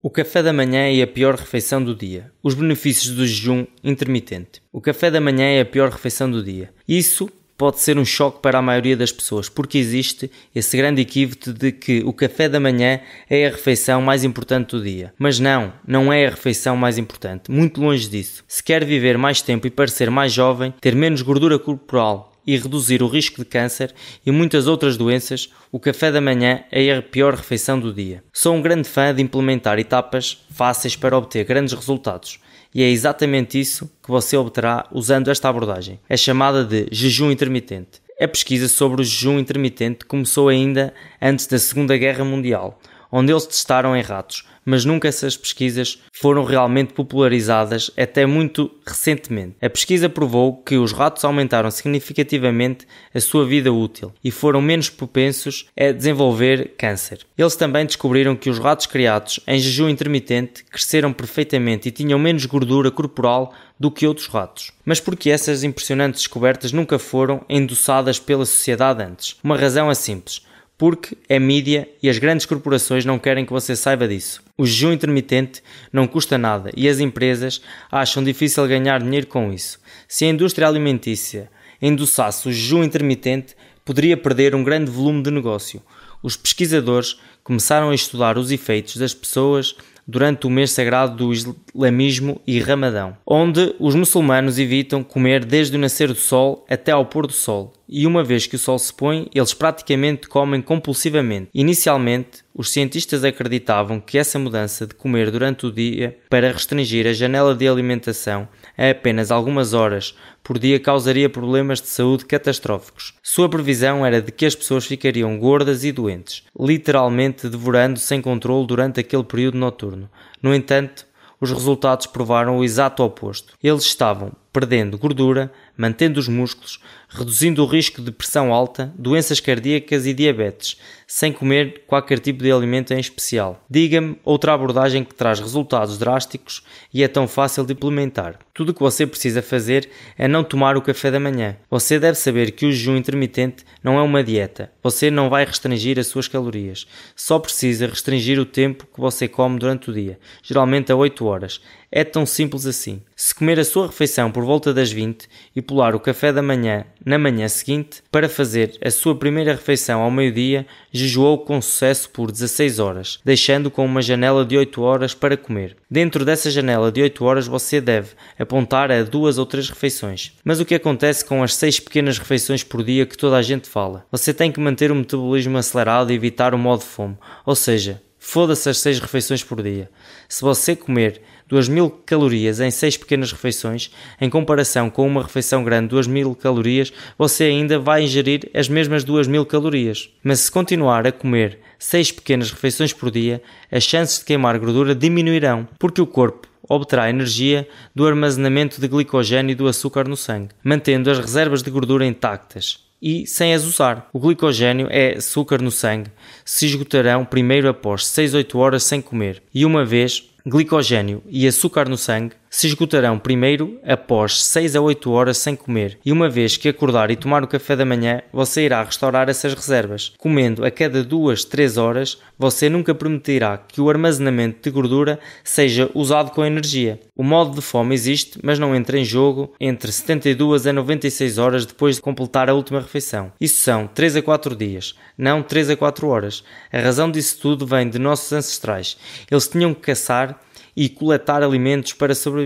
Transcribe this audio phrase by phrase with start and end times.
[0.00, 2.30] O café da manhã é a pior refeição do dia.
[2.40, 4.62] Os benefícios do jejum intermitente.
[4.72, 6.70] O café da manhã é a pior refeição do dia.
[6.86, 11.52] Isso pode ser um choque para a maioria das pessoas, porque existe esse grande equívoco
[11.52, 15.12] de que o café da manhã é a refeição mais importante do dia.
[15.18, 17.50] Mas não, não é a refeição mais importante.
[17.50, 18.44] Muito longe disso.
[18.46, 23.02] Se quer viver mais tempo e parecer mais jovem, ter menos gordura corporal e reduzir
[23.02, 23.94] o risco de câncer
[24.24, 28.24] e muitas outras doenças, o café da manhã é a pior refeição do dia.
[28.32, 32.40] Sou um grande fã de implementar etapas fáceis para obter grandes resultados.
[32.74, 36.00] E é exatamente isso que você obterá usando esta abordagem.
[36.08, 38.00] É chamada de jejum intermitente.
[38.18, 42.80] A pesquisa sobre o jejum intermitente começou ainda antes da Segunda Guerra Mundial,
[43.12, 49.56] onde eles testaram em ratos, mas nunca essas pesquisas foram realmente popularizadas até muito recentemente.
[49.62, 54.90] A pesquisa provou que os ratos aumentaram significativamente a sua vida útil e foram menos
[54.90, 57.20] propensos a desenvolver câncer.
[57.38, 62.44] Eles também descobriram que os ratos criados em jejum intermitente cresceram perfeitamente e tinham menos
[62.44, 64.70] gordura corporal do que outros ratos.
[64.84, 69.36] Mas por que essas impressionantes descobertas nunca foram endossadas pela sociedade antes?
[69.42, 70.42] Uma razão é simples
[70.78, 74.40] porque é mídia e as grandes corporações não querem que você saiba disso.
[74.56, 75.60] O jejum intermitente
[75.92, 79.80] não custa nada e as empresas acham difícil ganhar dinheiro com isso.
[80.06, 81.50] Se a indústria alimentícia
[81.82, 85.82] endossasse o jejum intermitente, poderia perder um grande volume de negócio.
[86.22, 89.74] Os pesquisadores começaram a estudar os efeitos das pessoas
[90.08, 95.78] durante o mês sagrado do islamismo e ramadão, onde os muçulmanos evitam comer desde o
[95.78, 98.92] nascer do sol até ao pôr do sol, e uma vez que o sol se
[98.92, 101.48] põe, eles praticamente comem compulsivamente.
[101.54, 107.12] Inicialmente, os cientistas acreditavam que essa mudança de comer durante o dia para restringir a
[107.12, 113.14] janela de alimentação a apenas algumas horas por dia causaria problemas de saúde catastróficos.
[113.22, 118.66] Sua previsão era de que as pessoas ficariam gordas e doentes, literalmente devorando sem controle
[118.66, 120.10] durante aquele período noturno.
[120.42, 121.06] No entanto,
[121.40, 123.54] os resultados provaram o exato oposto.
[123.62, 130.06] Eles estavam perdendo gordura, mantendo os músculos, reduzindo o risco de pressão alta, doenças cardíacas
[130.06, 133.64] e diabetes, sem comer qualquer tipo de alimento em especial.
[133.70, 136.62] Diga-me outra abordagem que traz resultados drásticos
[136.92, 138.38] e é tão fácil de implementar.
[138.52, 141.56] Tudo o que você precisa fazer é não tomar o café da manhã.
[141.70, 144.70] Você deve saber que o jejum intermitente não é uma dieta.
[144.82, 146.86] Você não vai restringir as suas calorias.
[147.14, 151.60] Só precisa restringir o tempo que você come durante o dia, geralmente a 8 horas.
[151.90, 153.00] É tão simples assim.
[153.16, 155.26] Se comer a sua refeição por volta das 20
[155.56, 160.02] e pular o café da manhã na manhã seguinte para fazer a sua primeira refeição
[160.02, 165.14] ao meio-dia, jejuou com sucesso por 16 horas, deixando com uma janela de 8 horas
[165.14, 165.76] para comer.
[165.90, 170.32] Dentro dessa janela de 8 horas você deve apontar a duas ou três refeições.
[170.44, 173.68] Mas o que acontece com as 6 pequenas refeições por dia que toda a gente
[173.68, 174.04] fala?
[174.12, 177.16] Você tem que manter o metabolismo acelerado e evitar o modo fome,
[177.46, 179.88] ou seja, foda-se as 6 refeições por dia.
[180.28, 183.90] Se você comer 2000 calorias em 6 pequenas refeições,
[184.20, 189.46] em comparação com uma refeição grande 2000 calorias, você ainda vai ingerir as mesmas 2000
[189.46, 190.10] calorias.
[190.22, 194.94] Mas se continuar a comer 6 pequenas refeições por dia, as chances de queimar gordura
[194.94, 200.50] diminuirão, porque o corpo obterá energia do armazenamento de glicogênio e do açúcar no sangue,
[200.62, 204.08] mantendo as reservas de gordura intactas e sem as usar.
[204.12, 206.10] O glicogênio é açúcar no sangue,
[206.44, 211.88] se esgotarão primeiro após 6 8 horas sem comer e uma vez glicogênio e açúcar
[211.88, 216.56] no sangue se esgotarão primeiro após 6 a 8 horas sem comer, e uma vez
[216.56, 220.12] que acordar e tomar o café da manhã, você irá restaurar essas reservas.
[220.18, 225.90] Comendo a cada 2, 3 horas, você nunca permitirá que o armazenamento de gordura seja
[225.94, 227.00] usado com energia.
[227.16, 231.66] O modo de fome existe, mas não entra em jogo entre 72 a 96 horas
[231.66, 233.32] depois de completar a última refeição.
[233.40, 236.44] Isso são 3 a 4 dias, não 3 a 4 horas.
[236.72, 238.96] A razão disso tudo vem de nossos ancestrais.
[239.30, 240.40] Eles tinham que caçar
[240.78, 242.37] e coletar alimentos para sobreviver,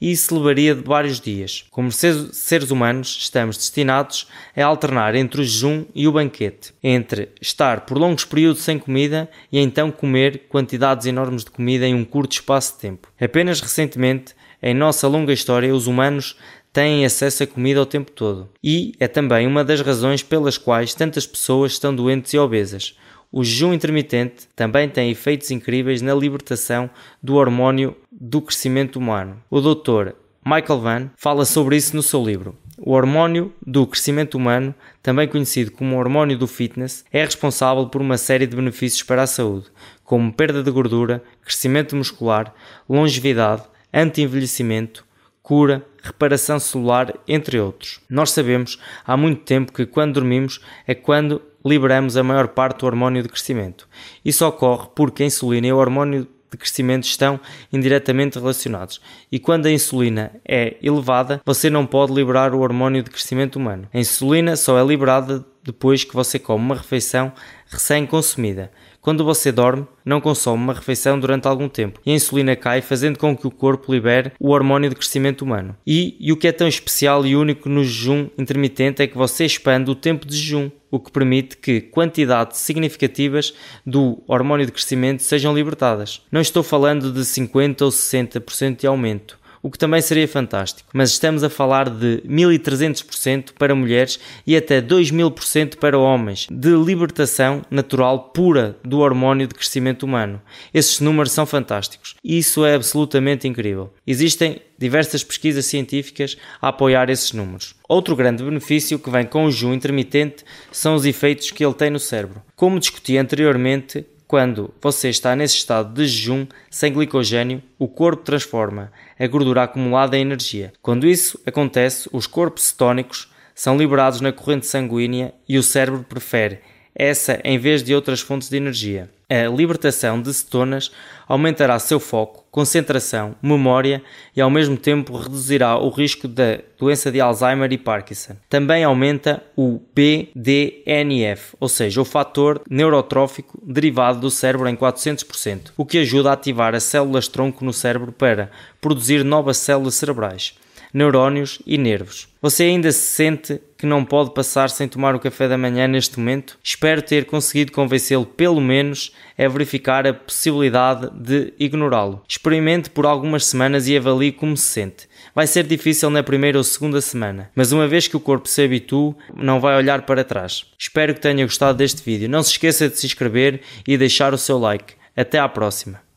[0.00, 1.64] e isso levaria de vários dias.
[1.70, 4.26] Como seres humanos, estamos destinados
[4.56, 9.28] a alternar entre o jejum e o banquete, entre estar por longos períodos sem comida
[9.50, 13.08] e então comer quantidades enormes de comida em um curto espaço de tempo.
[13.20, 16.36] Apenas recentemente, em nossa longa história, os humanos
[16.72, 18.48] têm acesso a comida o tempo todo.
[18.62, 22.96] E é também uma das razões pelas quais tantas pessoas estão doentes e obesas.
[23.32, 26.90] O jejum intermitente também tem efeitos incríveis na libertação
[27.22, 29.42] do hormônio do crescimento humano.
[29.50, 30.12] O Dr.
[30.44, 32.54] Michael Vann fala sobre isso no seu livro.
[32.76, 38.18] O hormônio do crescimento humano, também conhecido como hormônio do fitness, é responsável por uma
[38.18, 39.66] série de benefícios para a saúde,
[40.04, 42.54] como perda de gordura, crescimento muscular,
[42.86, 43.62] longevidade,
[43.94, 45.06] anti-envelhecimento,
[45.42, 48.00] cura, reparação celular, entre outros.
[48.10, 52.86] Nós sabemos há muito tempo que quando dormimos é quando liberamos a maior parte do
[52.86, 53.88] hormônio de crescimento.
[54.24, 57.40] Isso ocorre porque a insulina é o hormônio de crescimento estão
[57.72, 59.00] indiretamente relacionados.
[59.30, 63.88] E quando a insulina é elevada, você não pode liberar o hormônio de crescimento humano.
[63.92, 67.32] A insulina só é liberada depois que você come uma refeição
[67.68, 68.70] recém-consumida.
[69.02, 73.18] Quando você dorme, não consome uma refeição durante algum tempo e a insulina cai, fazendo
[73.18, 75.76] com que o corpo libere o hormônio de crescimento humano.
[75.84, 79.44] E, e o que é tão especial e único no jejum intermitente é que você
[79.44, 83.52] expande o tempo de jejum, o que permite que quantidades significativas
[83.84, 86.22] do hormônio de crescimento sejam libertadas.
[86.30, 90.90] Não estou falando de 50 ou 60% de aumento o que também seria fantástico.
[90.92, 97.62] Mas estamos a falar de 1300% para mulheres e até 2000% para homens, de libertação
[97.70, 100.42] natural pura do hormônio de crescimento humano.
[100.74, 102.16] Esses números são fantásticos.
[102.24, 103.92] Isso é absolutamente incrível.
[104.06, 107.76] Existem diversas pesquisas científicas a apoiar esses números.
[107.88, 111.90] Outro grande benefício que vem com o jejum intermitente são os efeitos que ele tem
[111.90, 112.42] no cérebro.
[112.56, 118.90] Como discuti anteriormente, quando você está nesse estado de jejum sem glicogênio, o corpo transforma
[119.20, 120.72] a gordura acumulada em energia.
[120.80, 126.60] Quando isso acontece, os corpos cetónicos são liberados na corrente sanguínea e o cérebro prefere
[126.94, 129.10] essa em vez de outras fontes de energia.
[129.32, 130.92] A libertação de cetonas
[131.26, 134.02] aumentará seu foco, concentração, memória
[134.36, 138.36] e ao mesmo tempo reduzirá o risco da doença de Alzheimer e Parkinson.
[138.50, 145.86] Também aumenta o BDNF, ou seja, o fator neurotrófico derivado do cérebro em 400%, o
[145.86, 148.50] que ajuda a ativar as células tronco no cérebro para
[148.82, 150.54] produzir novas células cerebrais
[150.92, 152.28] neurónios e nervos.
[152.40, 156.16] Você ainda se sente que não pode passar sem tomar o café da manhã neste
[156.16, 156.56] momento?
[156.62, 162.22] Espero ter conseguido convencê-lo, pelo menos, a verificar a possibilidade de ignorá-lo.
[162.28, 165.08] Experimente por algumas semanas e avalie como se sente.
[165.34, 168.62] Vai ser difícil na primeira ou segunda semana, mas uma vez que o corpo se
[168.62, 170.64] habitua, não vai olhar para trás.
[170.78, 172.28] Espero que tenha gostado deste vídeo.
[172.28, 174.94] Não se esqueça de se inscrever e deixar o seu like.
[175.16, 176.11] Até à próxima.